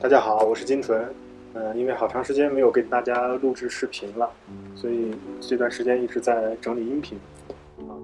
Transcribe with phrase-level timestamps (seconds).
[0.00, 1.08] 大家好，我是金纯。
[1.54, 4.28] 嗯、因为好长时间没有给大家录制视频了，
[4.74, 7.16] 所以这段时间一直在整理音频。
[7.78, 7.94] 啊，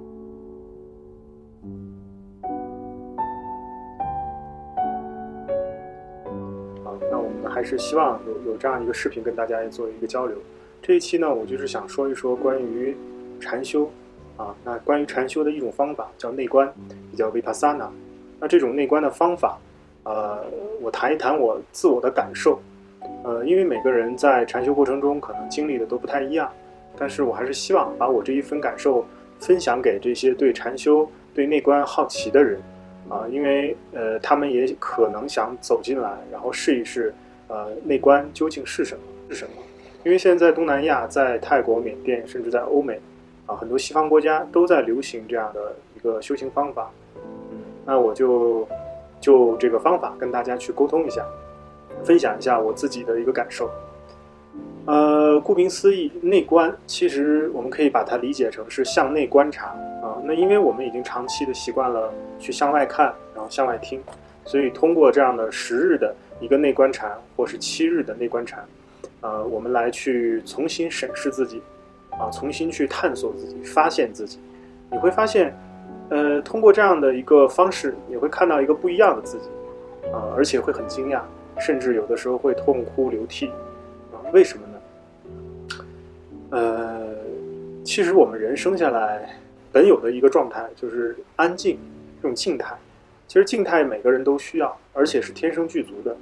[6.84, 10.36] 好，那我们还是希望有有这样一个视频跟大家做一个交流。
[10.80, 12.96] 这一期呢，我就是想说一说关于
[13.40, 13.90] 禅修
[14.36, 16.72] 啊，那关于禅修的一种方法叫内观，
[17.10, 17.88] 也叫 vipassana。
[18.38, 19.58] 那这种内观的方法，
[20.04, 20.44] 呃，
[20.80, 22.60] 我谈一谈我自我的感受。
[23.22, 26.50] 呃，因为每个人在禅修过程中可能经历的都不太一样，
[26.96, 29.04] 但是我还是希望把我这一份感受
[29.40, 32.60] 分享给这些对禅修、对内观好奇的人，
[33.08, 37.14] 啊，因为呃，他们也可能想走进来，然后试一试，
[37.48, 39.00] 呃，内观究竟是什么？
[39.30, 39.62] 是什么？
[40.04, 43.00] 因为现在东南亚，在泰国、缅甸，甚至在欧美，
[43.46, 46.90] 啊，很多西方国家都在流行这样的一个修行方法，
[47.50, 48.68] 嗯，那我就
[49.24, 51.24] 就这个方法跟大家去沟通一下。
[52.04, 53.70] 分享一下我自己的一个感受。
[54.84, 59.68] 呃，顾名思义，内观其实我们可以把它理解成是向内观察
[60.02, 60.20] 啊。
[60.22, 63.98] 那因为我们已经长期的习惯了去向外看，然后向外听，
[64.44, 68.62] 所以通过这样的十日的一个内观禅，或是七日的内观禅，
[69.22, 71.62] 呃，我们来去重新审视自己，
[72.10, 74.38] 啊，重新去探索自己，发现自己。
[74.92, 75.56] 你会发现，
[76.10, 79.48] 呃，通过这样的一个方式，你会看到一个不一样的自己，
[80.12, 81.20] 啊，而且会很惊讶。
[81.60, 83.46] 甚至有的时候会痛哭流涕，
[84.12, 85.86] 啊，为什么呢？
[86.50, 87.14] 呃，
[87.84, 89.38] 其实我们人生下来
[89.70, 91.78] 本有的一个状态就是安静，
[92.20, 92.74] 这种静态。
[93.28, 96.16] 其实静态每个人都需要，而且是天生具足的。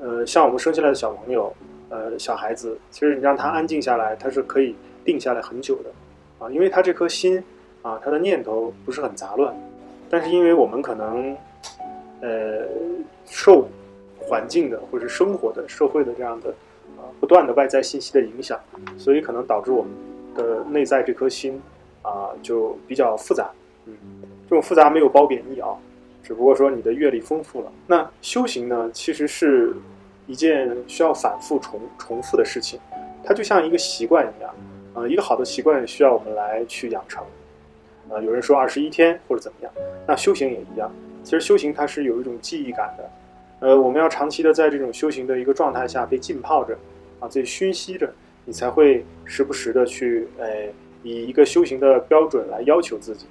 [0.00, 1.54] 呃，像我们生下来的小朋友，
[1.88, 5.90] 呃，小孩子，其实你让他安静下来，他是可以定下来很久的，
[6.44, 7.40] 啊，因为他这颗心
[7.82, 9.54] 啊，他的念头不是很杂乱。
[10.08, 11.36] 但是因为我们可能，
[12.20, 12.66] 呃，
[13.24, 13.66] 受
[14.18, 16.50] 环境的，或者是生活的、社会的这样的，
[16.98, 18.60] 啊，不断的外在信息的影响，
[18.98, 19.90] 所以可能导致我们
[20.34, 21.60] 的内在这颗心，
[22.02, 23.50] 啊，就比较复杂。
[23.86, 23.94] 嗯，
[24.48, 25.70] 这种复杂没有褒贬义啊，
[26.22, 27.72] 只不过说你的阅历丰富了。
[27.86, 29.74] 那修行呢，其实是
[30.26, 32.78] 一件需要反复重重复的事情，
[33.24, 34.54] 它就像一个习惯一样，
[34.92, 37.24] 啊，一个好的习惯需要我们来去养成。
[38.12, 39.72] 啊，有人说二十一天或者怎么样，
[40.06, 40.92] 那修行也一样。
[41.24, 43.10] 其实修行它是有一种记忆感的。
[43.60, 46.76] 呃，我们要长期的在这种修行的一个状态下被浸泡着，
[47.20, 48.12] 啊，被熏吸着，
[48.44, 50.66] 你才会时不时的去，呃，
[51.04, 53.26] 以一个修行的标准来要求自己，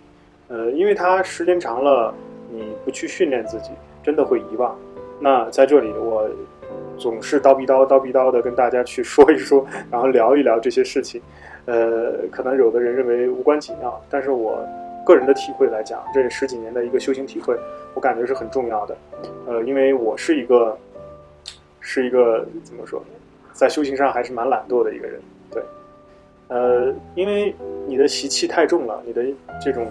[0.47, 2.13] 呃，因为它时间长了，
[2.49, 3.71] 你不去训练自己，
[4.01, 4.73] 真的会遗忘。
[5.19, 6.29] 那在这里，我
[6.97, 11.21] 总是叨逼叨叨逼叨的跟大家去说一说，然后聊一聊这些事情，
[11.65, 14.65] 呃，可能有的人认为无关紧要，但是我
[15.05, 17.55] 个人的体会来讲，这十几年的一个修行体会。
[17.93, 18.95] 我感觉是很重要的，
[19.45, 20.77] 呃，因为我是一个，
[21.81, 23.03] 是一个怎么说，
[23.51, 25.19] 在修行上还是蛮懒惰的一个人，
[25.51, 25.61] 对，
[26.47, 27.53] 呃，因为
[27.85, 29.25] 你的习气太重了，你的
[29.61, 29.85] 这种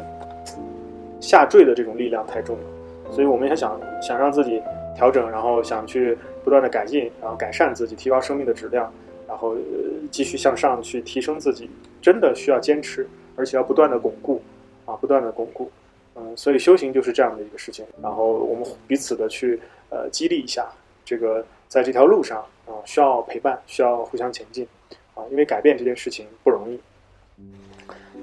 [1.21, 2.65] 下坠的这种力量太重了，
[3.11, 4.63] 所以我们也想想让自己
[4.97, 8.91] 调整，然后想去不断的改进，然后改善自己，提高生命的质量，
[9.31, 9.57] 然后
[10.11, 11.71] 继续向上去提升自己，
[12.03, 14.43] 真的需要坚持，而且要不断的巩固，
[14.87, 15.71] 啊，不断的巩固。
[16.17, 20.69] 嗯，所以修行就是这样的一个事情，然后我们彼此的去呃激励一下，
[21.05, 24.67] 这个在这条路上啊需要陪伴，需要互相前进
[25.15, 26.81] 啊，因为改变这件事情不容易。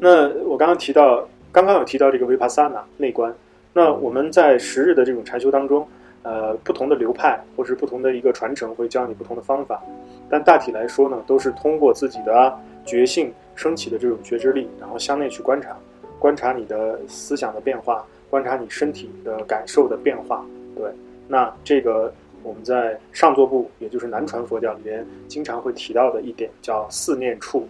[0.01, 3.34] 那我刚刚提到，刚刚有提到这个 vipassana 内观，
[3.72, 5.88] 那我们在十日的这种禅修当中，
[6.28, 9.82] 呃，不同的流派或是不同的一个传承会教你不同的方法，
[10.30, 12.54] 但大体来说呢，都是通过自己的
[12.86, 15.78] 觉性升起的这种觉知力，然后向内去观察。
[16.20, 20.46] 观察你的思想的变化，观察你身体的感受的变化。
[20.76, 20.92] 对，
[21.30, 27.66] 那这个我们在上座部，也就是南传佛教里边经常会提到的一点，叫四念处。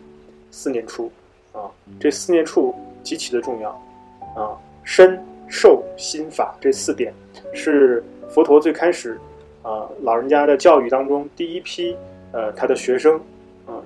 [0.50, 1.12] 四念处
[1.52, 1.70] 啊，
[2.00, 2.74] 这四念处
[3.04, 3.70] 极其的重要
[4.34, 4.58] 啊。
[4.84, 7.14] 身、受、心、法这四点
[7.54, 9.20] 是佛陀最开始
[9.62, 11.96] 啊老人家的教育当中第一批
[12.32, 13.16] 呃他的学生
[13.66, 13.82] 啊，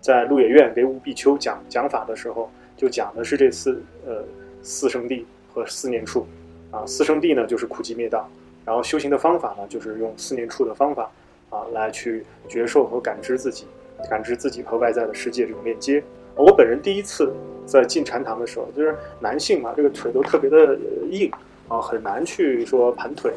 [0.00, 2.50] 在鹿野苑给五比丘讲讲法的时候。
[2.78, 4.22] 就讲的是这四呃
[4.62, 6.24] 四圣地和四念处，
[6.70, 8.30] 啊四圣地呢就是苦集灭道，
[8.64, 11.10] 然后修行的方法呢就是用四念处的方法
[11.50, 13.66] 啊来去觉受和感知自己，
[14.08, 16.00] 感知自己和外在的世界这种链接。
[16.36, 17.34] 我本人第一次
[17.66, 20.78] 在进禅堂的时候，就是男性嘛，这个腿都特别的
[21.10, 21.28] 硬
[21.66, 23.32] 啊，很难去说盘腿，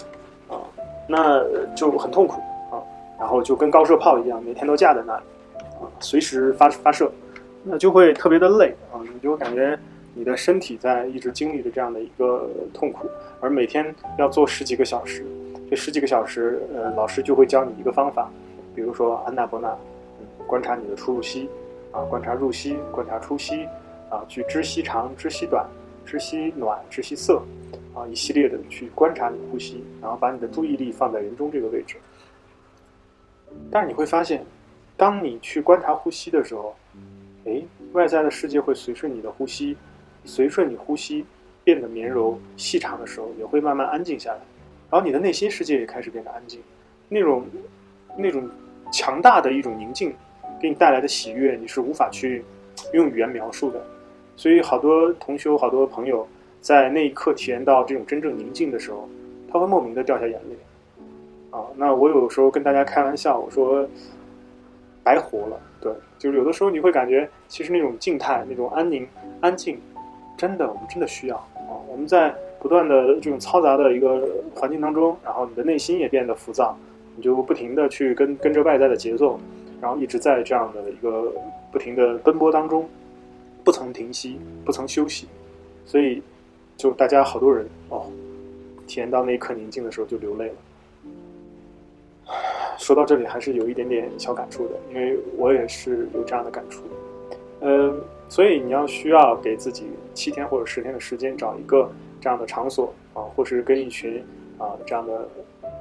[1.12, 1.44] 那
[1.76, 2.40] 就很痛苦
[2.72, 2.80] 啊，
[3.20, 5.24] 然后就跟高射炮一样，每天都架在那里
[5.82, 7.12] 啊，随时发发射。
[7.64, 9.78] 那就会特别的累啊，你就感觉
[10.16, 13.08] 你的身体在一直经历着这样的一个痛苦，
[13.40, 15.24] 而每天要做十几个小时，
[15.70, 18.32] 这十几个小时，呃，老师就会教你一个方法，
[18.74, 19.70] 比如说安娜波纳，
[20.20, 21.48] 嗯，观察你的出入息，
[21.92, 23.68] 啊，观察入息，观察出息，
[24.10, 25.64] 啊，去知息长，知息短，
[26.04, 27.44] 知息暖，知息色，
[27.94, 31.98] 啊，一系列的去观察你呼吸，然后把你的注意力放在人中这个位置。
[33.70, 34.46] 但是你会发现，
[34.96, 36.74] 当你去观察呼吸的时候，
[37.46, 37.62] 哎，
[37.94, 39.76] 外在的世界会随顺你的呼吸，
[40.24, 41.26] 随顺你呼吸
[41.64, 44.40] 变得绵柔细长的时候，也会慢慢安静下来。
[44.90, 46.62] 然后你的内心世界也开始变得安静，
[47.10, 47.46] 那种
[48.18, 48.50] 那种
[48.92, 50.14] 强大的一种宁静，
[50.62, 52.44] 给你带来的喜悦，你是无法去
[52.94, 53.82] 用语言描述的。
[54.38, 56.28] 所以，好多同学、好多朋友
[56.62, 59.10] 在那一刻体验到这种真正宁静的时候，
[59.52, 60.56] 他会莫名的掉下眼泪。
[61.50, 63.86] 啊，那我有时候跟大家开玩笑，我说
[65.04, 65.60] 白活了。
[65.82, 69.06] 对，就是有的时候你会感觉，其实那种静态、那种安宁、
[69.42, 69.78] 安静，
[70.38, 71.74] 真的，我们真的需要啊。
[71.90, 76.78] 我们在不断的这种嘈杂的一个环境当中，然后你的内心也变得浮躁，
[77.16, 79.40] 你就不停的去跟跟着外在的节奏，
[79.82, 81.34] 然后一直在这样的一个
[81.72, 82.88] 不停的奔波当中，
[83.64, 85.28] 不曾停息，不曾休息，
[85.86, 86.22] 所以
[86.82, 88.08] 就大家好多人哦，
[88.88, 92.36] 体验到那一刻宁静的时候就流泪了。
[92.80, 96.82] 说到这里，还是有一点点小感触的，因为我也是有这样的感触。
[97.60, 101.88] 嗯，所以你要需要给自己七天或者十天的时间，找一个
[102.20, 104.18] 这样的场所啊，或是跟一群
[104.58, 105.30] 啊这样的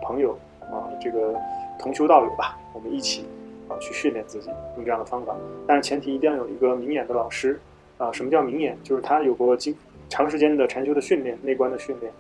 [0.03, 0.39] 朋友
[0.71, 1.35] 啊，这个
[1.79, 3.25] 同修道友吧，我们一起
[3.69, 5.35] 啊去训练自己，用这样的方法。
[5.67, 7.59] 但是前提一定要有一个明眼的老师
[7.97, 8.13] 啊。
[8.13, 8.77] 什么叫明眼？
[8.83, 9.75] 就是他有过经
[10.11, 12.13] 长时间的禅修的训练、内观的训练，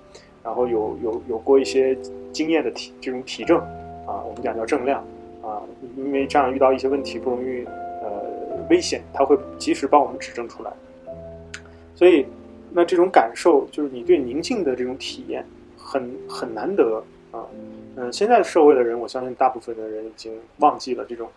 [0.42, 1.94] 然后有有有过一些
[2.32, 3.60] 经验的体这种体证。
[4.06, 5.04] 啊，我们讲叫正量，
[5.40, 5.62] 啊，
[5.96, 7.64] 因为这样遇到一些问题不容易，
[8.02, 8.24] 呃，
[8.68, 10.72] 危险，他会及时帮我们指正出来。
[11.94, 12.26] 所以，
[12.72, 15.44] 那这种感受就是你对宁静的这种体验，
[15.76, 17.00] 很很难得
[17.30, 17.46] 啊。
[17.96, 21.28] 嗯，现在社会的人，我相信大部分的人已经忘记了这种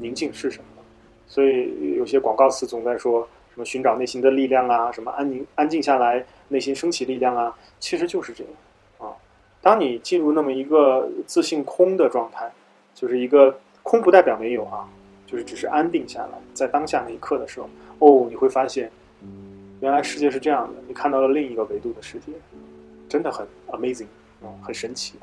[0.00, 0.82] 宁静是什么了。
[1.26, 8.52] 所以有些广告词总在说什么寻找内心的力量啊，什么安宁安静下来，内心升起力量啊，其实就是这样
[8.98, 9.16] 啊。
[9.62, 12.52] 当你进入那么一个自信空的状态，
[12.94, 14.86] 就是一个空，不代表没有啊，
[15.24, 18.90] 就是只是安定下来，在当下那一刻的时候，哦，你会发现，
[19.80, 22.32] 原来世界是这样的，你看到了另一个维度的世界，
[23.08, 24.04] 真的很 amazing
[24.42, 25.14] 啊，很神奇，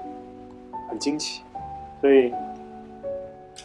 [0.90, 1.44] 很惊奇，
[2.02, 2.34] 所以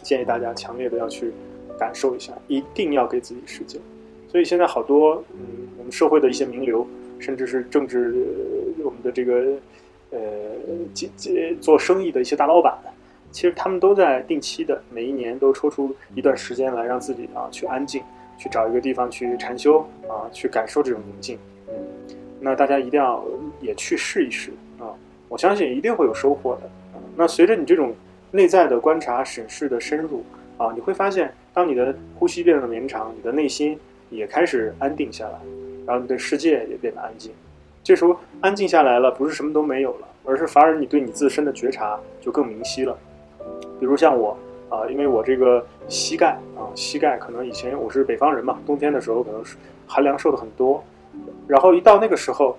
[0.03, 1.33] 建议大家强烈的要去
[1.79, 3.81] 感受一下，一定要给自己时间。
[4.29, 6.87] 所以现在好多嗯，我们社会的一些名流，
[7.19, 8.25] 甚至是政治，
[8.83, 9.57] 我们的这个。
[10.11, 10.19] 呃，
[10.91, 12.75] 接接做生意的一些大老板，
[13.31, 18.01] 其实他们都在定期的每一年都抽出一段时间来让自己啊去安静，
[18.35, 21.37] 去找一个地方去禅修啊，去感受这种宁静。
[21.67, 21.75] 嗯，
[22.39, 23.23] 那大家一定要
[23.61, 24.49] 也去试一试
[24.79, 24.89] 啊，
[25.27, 26.61] 我相信一定会有收获的。
[27.15, 27.93] 那随着你这种
[28.31, 30.23] 内在的观察、审视的深入
[30.57, 33.77] 啊，你会发现，当你的呼吸变得绵长，你的内心
[34.09, 35.39] 也开始安定下来，
[35.85, 37.31] 然后你的世界也变得安静。
[37.83, 42.95] 这时候安静下来了，不是什么都没有了，而是反而你对你自身的觉察就更明晰了。
[43.79, 44.37] 比如像我
[44.69, 49.57] 啊，因为我这个膝盖啊，膝盖可能以前我是北方人嘛，冬天的时候可能是
[49.87, 50.83] 寒凉受的很多，
[51.47, 52.55] 然后一到那个时候，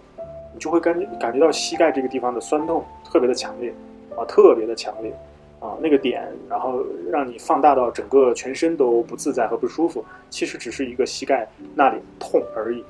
[0.52, 3.73] 你就会感感觉到膝盖这个地方的酸痛特别的强烈
[4.17, 5.14] 啊，特别的强烈
[5.61, 12.83] 啊，那个点，然后让你放大到整个全身都不自在和不舒服，其实只是一个膝盖那里痛而已。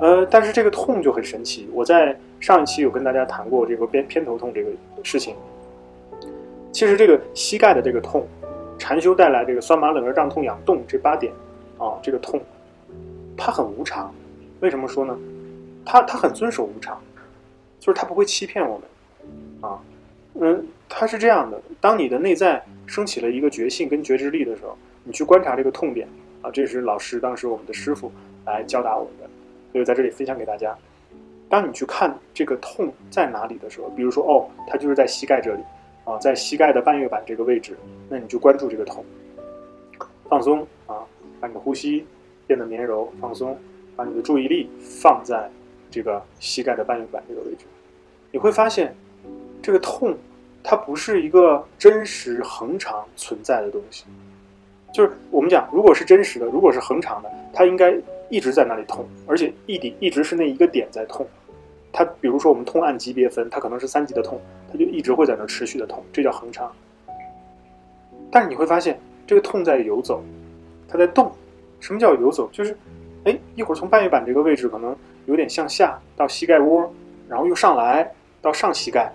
[0.00, 1.68] 呃，但是这个痛就很神奇。
[1.72, 4.70] 我在上一期有跟大家谈过这个偏偏头痛这个
[5.02, 5.36] 事情。
[6.72, 8.26] 其实这个膝盖的这个痛，
[8.78, 11.30] 禅修带来这个酸麻冷热胀痛痒动这八点
[11.76, 12.40] 啊，这个痛，
[13.36, 14.12] 它很无常。
[14.60, 15.18] 为什么说呢？
[15.84, 16.98] 它它很遵守无常，
[17.80, 19.78] 就是它不会欺骗我们啊。
[20.40, 21.60] 嗯，它是这样的。
[21.80, 26.06] 当你的内在升起了一个觉性跟觉知力的时候，你去观察这个痛点
[26.42, 28.12] 啊，这是老师当时我们的师傅
[28.44, 29.30] 来教导我们的。
[29.72, 30.76] 所以在这里分享给大家，
[31.48, 35.62] 当你去看这个痛在哪里的时候，比如说哦，它就是在膝盖这里，
[36.04, 37.74] 啊，在膝盖的半月板这个位置，
[38.10, 39.02] 那你就关注这个痛，
[40.28, 41.02] 放松啊，
[41.40, 42.06] 把你的呼吸
[42.46, 43.58] 变得绵柔，放松，
[43.96, 45.50] 把你的注意力放在
[45.90, 47.64] 这个膝盖的半月板这个位置，
[48.30, 48.94] 你会发现，
[49.62, 50.14] 这个痛
[50.62, 54.04] 它不是一个真实恒常存在的东西，
[54.92, 57.94] 就是我们讲，如果是真实的，如果是恒常的，它应该。
[58.30, 61.28] 一直在那里痛，而且一点一直是那一个点在痛。
[61.92, 64.40] 它比如说我们痛按级别分，它可能是三级的痛，
[64.72, 66.72] 它就一直会在那持续的痛，这叫恒常。
[68.30, 70.24] 但是你会发现这个痛在游走，
[70.88, 71.30] 它在动。
[71.78, 72.48] 什么叫游走？
[72.52, 72.74] 就是
[73.24, 76.90] 哎，一会儿从半月板这个位置可能有点向下到膝盖窝，
[77.28, 79.12] 然后又上来到上膝盖，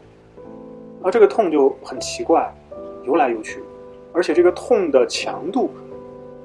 [1.03, 2.51] 而，这个痛就很奇怪，
[3.05, 3.61] 游来游去，
[4.11, 5.69] 而且这个痛的强度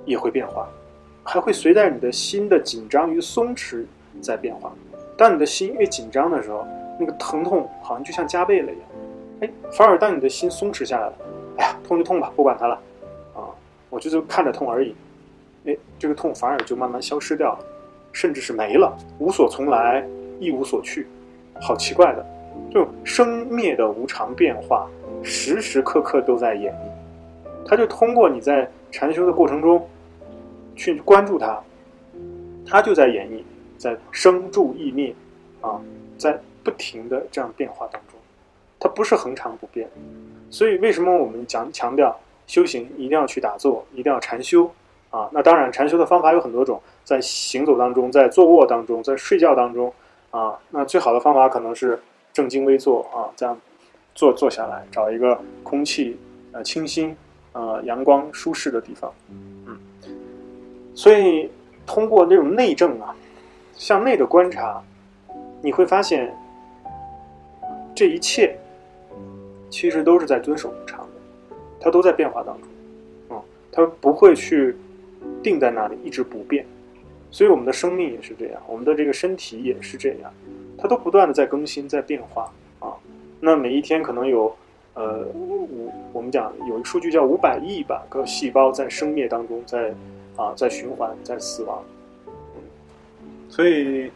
[0.04, 0.68] 也会变化，
[1.22, 3.84] 还会随着你的心的紧张与松弛
[4.20, 4.72] 在变化。
[5.16, 6.66] 当你的心越紧张的时候，
[6.98, 8.84] 那个疼痛好像就像加倍了一样。
[9.40, 11.14] 哎，反而当你的心松弛下来了，
[11.58, 12.74] 哎呀，痛就痛吧，不管它了，
[13.34, 13.48] 啊，
[13.90, 14.94] 我就就看着痛而已。
[15.64, 17.64] 哎，这个痛反而就慢慢消失掉了，
[18.12, 20.06] 甚至是没了，无所从来，
[20.38, 21.06] 一无所去，
[21.60, 22.26] 好奇怪的，
[22.70, 24.88] 就生灭的无常变化，
[25.22, 27.66] 时时刻刻都在演绎。
[27.68, 29.88] 他就通过你在禅修的过程中
[30.74, 31.60] 去关注它，
[32.66, 33.42] 它就在演绎，
[33.78, 35.14] 在生住意灭，
[35.60, 35.80] 啊，
[36.18, 38.18] 在不停的这样变化当中，
[38.80, 39.88] 它不是恒常不变。
[40.50, 44.70] 所以为什么我们讲强调修行一定要去打坐，一定要禅修？
[45.10, 49.92] 啊，那当然，禅修的方法有很多种，在行走当中，在坐卧当中，在睡觉当中，
[50.30, 52.00] 啊，那最好的方法可能是
[52.32, 53.58] 正襟危坐啊，这样
[54.14, 56.16] 坐坐下来，找一个空气
[56.52, 57.14] 呃清新
[57.52, 59.78] 呃阳光舒适的地方，嗯，
[60.94, 61.50] 所以
[61.86, 63.14] 通过那种内证啊，
[63.74, 64.82] 向内的观察，
[65.60, 66.34] 你会发现
[67.94, 68.56] 这一切
[69.70, 72.68] 其实都是在遵守无常的，它都在变化当中，
[73.30, 74.76] 嗯，它不会去。
[75.40, 76.64] 定在那里一直不变，
[77.30, 80.32] 所以我们的生命也是这样，我们的这个身体也是这样，
[80.78, 82.94] 它都不断的在更新，在变化啊。
[83.40, 84.54] 那每一天可能有，
[84.94, 89.94] 呃，五我们讲有一个数据叫五百亿吧个细胞在生灭当中，在
[90.36, 91.82] 啊在循环，在死亡。
[93.48, 94.10] 所以，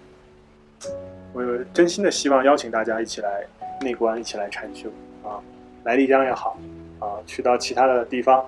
[1.32, 3.44] 我真心的希望邀请大家一起来
[3.80, 4.88] 内观，一起来禅修
[5.22, 5.42] 啊，
[5.84, 6.58] 来丽江也好
[6.98, 8.44] 啊，去到其他的地方。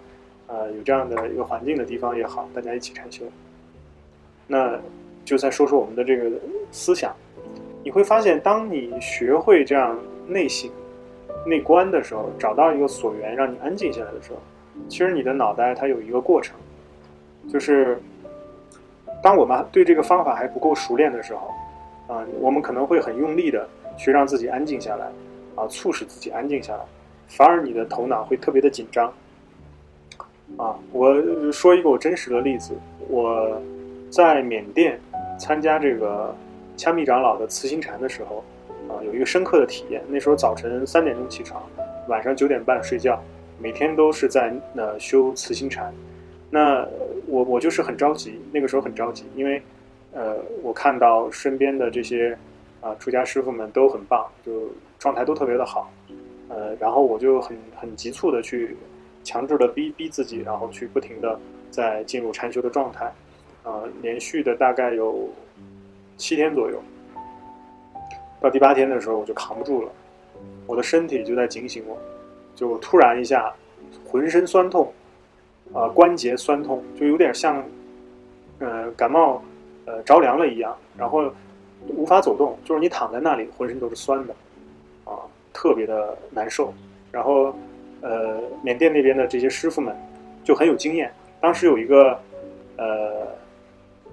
[0.46, 3.22] 呃，有这样的一个环境的地方也好，大家一起禅修。
[4.46, 4.80] 那
[5.22, 6.30] 就再说说我们的这个
[6.72, 7.14] 思想，
[7.84, 10.70] 你会发现，当你学会这样内省、
[11.46, 14.38] 内观的时候，找到一个所缘，让你安静下来的时候，
[14.88, 16.56] 其实你的脑袋它有一个过程，
[17.48, 17.98] 就是
[19.22, 23.66] 当我们对这个方法还不够熟练的时候，啊，我们可能会很用力的
[23.96, 25.06] 去让自己安静下来，
[25.54, 26.80] 啊，促使自己安静下来，
[27.28, 29.12] 反而你的头脑会特别的紧张。
[30.56, 31.14] 啊，我
[31.52, 32.72] 说一个我真实的例子，
[33.08, 33.60] 我
[34.10, 34.98] 在缅甸
[35.38, 36.34] 参加这个
[36.78, 38.42] 掐密长老的慈心禅的时候，
[38.88, 40.02] 啊，有一个深刻的体验。
[40.08, 41.62] 那时候早晨三点钟起床，
[42.08, 43.22] 晚上九点半睡觉，
[43.58, 45.92] 每天都是在呃修慈心禅。
[46.48, 46.88] 那
[47.26, 49.60] 我我就是很着急，那个时候很着急，因为
[50.14, 52.38] 呃我看到身边的这些
[52.80, 55.90] 啊出家师傅们都很棒，就状态都特别的好，
[56.48, 58.74] 呃，然后我就很很急促的去。
[59.24, 61.38] 强制的逼逼自己，然后去不停的
[61.70, 63.12] 在进入禅修的状态，
[63.62, 65.28] 啊，连续的大概有
[66.18, 66.78] 七天左右，
[68.38, 69.90] 到第八天的时候我就扛不住了，
[70.66, 71.96] 我的身体就在警醒我，
[72.54, 73.50] 就突然一下
[74.06, 74.92] 浑身酸痛，
[75.72, 77.64] 啊，关节酸痛，就有点像，
[78.58, 79.42] 呃，感冒，
[79.86, 81.32] 呃，着凉了一样，然后
[81.86, 84.34] 无法走动，就是你躺在那里浑身都是酸的，
[85.04, 85.16] 啊，
[85.54, 86.74] 特别的难受，
[87.10, 87.54] 然后。
[88.00, 89.92] 呃，缅甸那边的这些师傅们
[90.44, 91.12] 就很有经验。
[91.40, 92.16] 当时有一个
[92.76, 93.26] 呃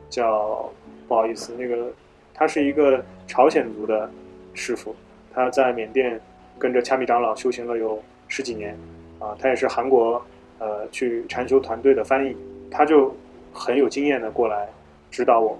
[0.09, 0.67] 叫
[1.07, 1.91] 不好意思，那个
[2.33, 4.09] 他是一个朝鲜族的
[4.53, 4.95] 师傅，
[5.33, 6.19] 他在缅甸
[6.57, 8.77] 跟着掐米长老修行了有十几年
[9.19, 10.21] 啊，他也是韩国
[10.59, 12.35] 呃去禅修团队的翻译，
[12.71, 13.15] 他就
[13.53, 14.67] 很有经验的过来
[15.11, 15.57] 指导我，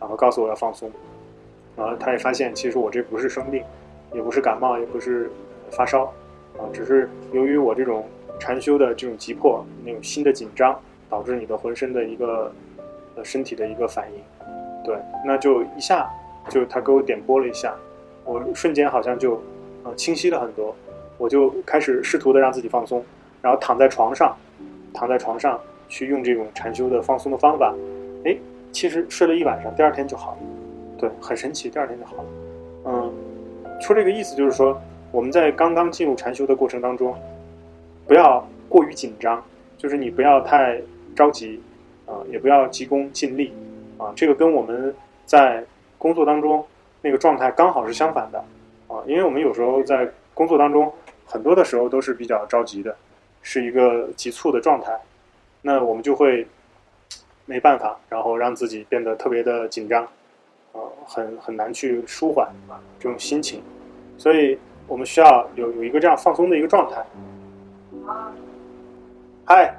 [0.00, 0.90] 然后告诉我要放松，
[1.76, 3.62] 然后他也发现其实我这不是生病，
[4.14, 5.30] 也不是感冒，也不是
[5.70, 6.04] 发烧。
[6.58, 8.06] 啊，只是由于我这种
[8.40, 12.50] 禅修的这种急迫，那种心的紧张，导致你的浑身的一个
[13.14, 14.20] 呃身体的一个反应，
[14.86, 16.08] 对，那就一下
[16.48, 17.74] 就他给我点拨了一下，
[18.24, 19.42] 我瞬间好像就
[19.82, 20.74] 呃清晰了很多，
[21.18, 23.04] 我就开始试图的让自己放松，
[23.42, 24.34] 然后躺在床上，
[24.94, 27.74] 躺在床上去用这种禅修的放松的方法，
[28.24, 28.36] 哎，
[28.70, 30.38] 其实睡了一晚上，第二天就好了，
[30.96, 32.24] 对，很神奇，第二天就好了，
[32.84, 33.12] 嗯，
[33.80, 34.80] 说这个意思就是说。
[35.12, 37.14] 我们在刚刚进入禅修的过程当中，
[38.06, 39.42] 不要过于紧张，
[39.78, 40.78] 就是你不要太
[41.14, 41.60] 着急，
[42.04, 43.52] 啊，也不要急功近利，
[43.98, 45.64] 啊，这个跟我们在
[45.98, 46.64] 工作当中
[47.02, 48.38] 那个状态刚好是相反的，
[48.88, 50.92] 啊，因为我们有时候在工作当中
[51.24, 52.96] 很多的时候都是比较着急的，
[53.42, 54.98] 是一个急促的状态，
[55.62, 56.46] 那我们就会
[57.44, 60.04] 没办法，然后让自己变得特别的紧张，
[60.72, 62.48] 啊，很很难去舒缓
[62.98, 63.62] 这种心情，
[64.16, 64.58] 所以。
[64.88, 67.04] 我们需要有有一个这样放松的一个状态。
[69.44, 69.76] 嗨，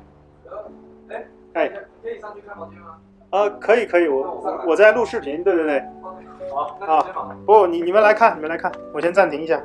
[1.07, 1.69] 哎哎，
[2.03, 2.99] 可以上去看房间吗？
[3.29, 5.83] 呃，可以可以，我我在录视频，对对对，
[6.49, 9.61] 好啊，不，你你们来看，你们来看，我先暂停一下。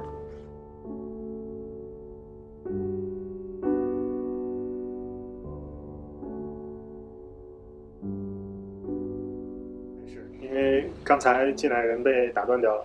[10.41, 12.85] 因为刚才进来人被打断掉了，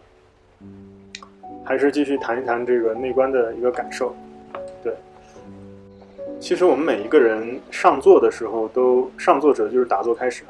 [1.65, 4.15] 还是继续谈一谈这个内观的一个感受。
[6.47, 10.45] 其实我们每一个人上座的时候，都上座者就是打坐开始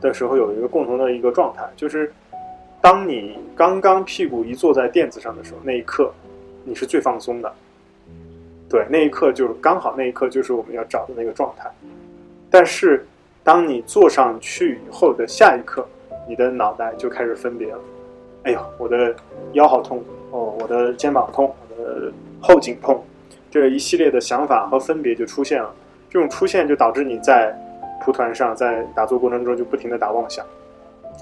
[0.00, 2.12] 的时候有一个共同的一个状态，就是
[2.80, 6.12] 当你刚刚屁股一坐在垫子上的时候，那一刻
[6.64, 7.52] 你是最放松的。
[8.68, 11.70] 对，那一刻就是刚好，那一刻就是我们要找的那个状态。
[12.50, 13.06] 但是
[13.44, 15.86] 当你坐上去以后的下一刻，
[16.28, 17.78] 你的脑袋就开始分别了。
[18.42, 19.14] 哎呦，我的
[19.52, 23.00] 腰好痛哦，我的肩膀痛，我的后颈痛，
[23.56, 25.74] 这一系列的想法和分别就出现了。
[26.10, 27.56] 这种出现就导致你在
[28.02, 30.44] 蒲团上，在打坐过程中就不停的打妄想。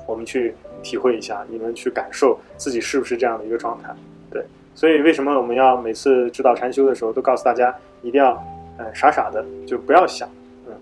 [0.04, 3.94] 我们去体会一下，你们去感受自己是不是这样的一个状态。
[4.30, 7.72] 对，所以为什么我们要每次指导禅修的时候都告诉大家，
[8.02, 8.32] 一定要，
[8.78, 10.28] 呃，傻傻的就不要想，
[10.66, 10.74] 嗯，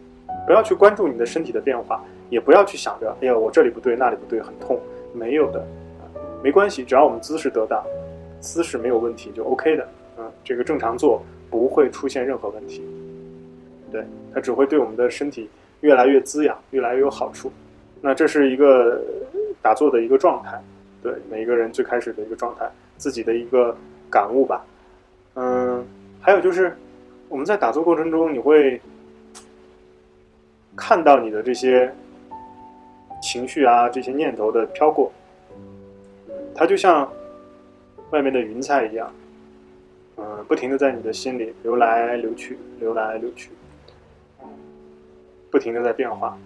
[0.47, 2.03] 不要去关注你的身体的变化。
[2.31, 4.81] 也不要去想着，哎呀，我这里不对，那里不对，很痛。
[5.13, 5.63] 没有的，
[6.43, 7.85] 没关系，只要我们姿势得当，
[8.41, 9.87] 姿势没有问题就 OK 的。
[10.19, 12.83] 嗯，这个正常做不会出现任何问题。
[13.93, 14.05] 对，
[14.35, 15.49] 它只会对我们的身体
[15.83, 17.53] 越来越滋养，越来越有好处。
[18.01, 19.01] 那这是一个
[19.63, 20.61] 打坐的一个状态，
[21.03, 23.77] 对每一个人最开始的一个状态，自己的一个
[24.11, 24.65] 感悟吧。
[25.35, 25.87] 嗯，
[26.21, 26.77] 还有就是
[27.29, 28.81] 我们在打坐过程中，你会
[30.75, 31.93] 看到你的这些。
[33.25, 35.13] 情绪啊，这些念头的飘过，
[36.57, 37.09] 它就像
[38.11, 39.09] 外面的云彩一样，
[40.17, 43.51] 嗯，不停的在你的心里流来流去，流来流去，
[45.51, 46.37] 不停的在变化，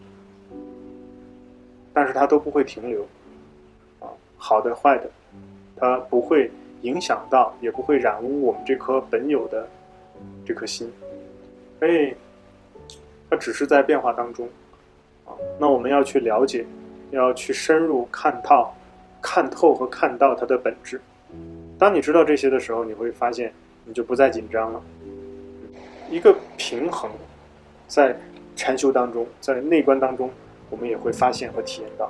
[1.93, 3.03] 但是它都不会停留，
[4.01, 5.11] 啊，好的坏的，
[5.77, 6.51] 它不会
[6.83, 9.69] 影响到，也不会染污我们这颗本有的
[10.45, 10.93] 这颗心，
[11.81, 12.15] 所以
[13.29, 14.49] 它只是在变化当中。
[15.59, 16.65] 那我们要去了解，
[17.11, 18.73] 要去深入看透、
[19.21, 21.01] 看透和看到它的本质。
[21.79, 23.53] 当你知道这些的时候，你会发现
[23.85, 24.83] 你就不再紧张了。
[26.11, 27.11] 一个平衡，
[27.87, 28.17] 在
[28.55, 30.31] 禅修当中，在内观当中，
[30.71, 32.07] 我们也会发现和体验到，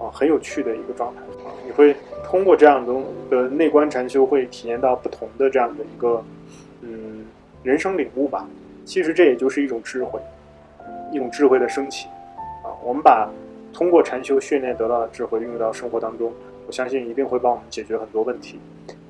[0.00, 1.20] 啊，很有趣的一个状态。
[1.46, 2.94] 啊，你会通过这样的
[3.30, 6.24] 的内观禅修，会体验到不同的这样的一个，
[6.80, 7.24] 嗯，
[7.62, 8.48] 人生领悟吧。
[8.84, 10.20] 其实这也就是一种智慧，
[11.12, 12.08] 一种智慧的升起
[12.64, 12.68] 啊。
[12.82, 13.30] 我们把
[13.72, 16.32] 通过禅修训练得到的智慧运用到生活当中，
[16.66, 18.58] 我相信一定会帮我们解决很多问题。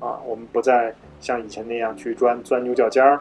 [0.05, 3.19] 啊，我们不再像以前那样去钻钻牛角尖儿，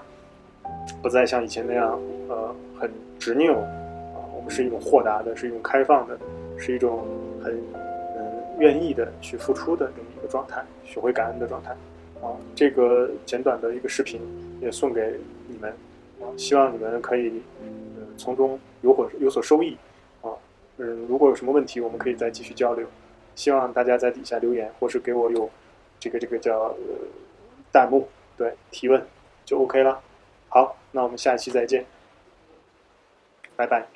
[1.02, 3.54] 不再像以前那样呃很执拗。
[3.54, 6.18] 啊，我们是一种豁达的，是一种开放的，
[6.58, 7.06] 是一种
[7.42, 8.20] 很嗯
[8.58, 11.70] 愿意的去付出的这么一个状态，学会感恩的状态。
[12.20, 14.20] 啊，这个简短的一个视频
[14.60, 15.14] 也送给
[15.48, 15.70] 你们，
[16.20, 19.74] 啊，希望你们可以嗯从中有所有所收益
[20.20, 20.28] 啊。
[20.76, 22.86] 嗯，如果有什么问题，我们可以再继续交流。
[23.34, 25.48] 希望大家在底下留言，或是给我有
[25.98, 26.74] 这个这个叫
[27.72, 29.06] 弹幕，对提问
[29.44, 30.02] 就 OK 了。
[30.48, 31.86] 好，那我们下期再见，
[33.56, 33.93] 拜拜。